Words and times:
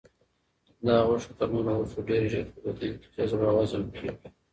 دا 0.85 0.95
غوښه 1.07 1.31
تر 1.39 1.47
نورو 1.53 1.71
غوښو 1.79 1.99
ډېر 2.09 2.21
ژر 2.31 2.45
په 2.53 2.57
بدن 2.65 2.91
کې 3.01 3.07
جذب 3.15 3.41
او 3.49 3.55
هضم 3.61 3.83
کیږي. 3.95 4.13